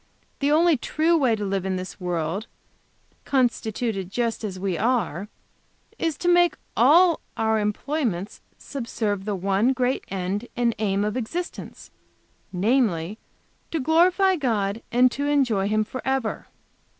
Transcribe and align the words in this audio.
The 0.39 0.49
only 0.51 0.77
true 0.77 1.15
way 1.15 1.35
to 1.35 1.45
live 1.45 1.63
in 1.63 1.75
this 1.75 1.99
world, 1.99 2.47
constituted 3.23 4.09
just 4.09 4.43
as 4.43 4.59
we 4.59 4.75
are, 4.75 5.27
is 5.99 6.17
to 6.17 6.27
make 6.27 6.55
all 6.75 7.19
our 7.37 7.59
employments 7.59 8.41
subserve 8.57 9.25
the 9.25 9.35
one 9.35 9.73
great 9.73 10.03
end 10.07 10.47
and 10.57 10.73
aim 10.79 11.05
of 11.05 11.15
existence, 11.15 11.91
namely, 12.51 13.19
to 13.69 13.79
glorify 13.79 14.37
God 14.37 14.81
and 14.91 15.11
to 15.11 15.27
enjoy 15.27 15.67
Him 15.67 15.83
forever. 15.83 16.47